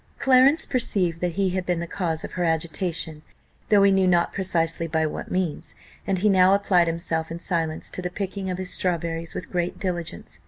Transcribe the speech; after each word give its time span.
Clarence 0.17 0.65
perceived 0.65 1.21
that 1.21 1.33
he 1.33 1.51
had 1.51 1.63
been 1.63 1.79
the 1.79 1.85
cause 1.85 2.23
of 2.23 2.31
her 2.31 2.43
agitation, 2.43 3.21
though 3.69 3.83
he 3.83 3.91
knew 3.91 4.07
not 4.07 4.33
precisely 4.33 4.87
by 4.87 5.05
what 5.05 5.29
means; 5.29 5.75
and 6.07 6.17
he 6.17 6.27
now 6.27 6.55
applied 6.55 6.87
himself 6.87 7.29
in 7.29 7.37
silence 7.37 7.91
to 7.91 8.01
the 8.01 8.09
picking 8.09 8.49
of 8.49 8.57
his 8.57 8.71
strawberries 8.71 9.35
with 9.35 9.51
great 9.51 9.77
diligence. 9.77 10.39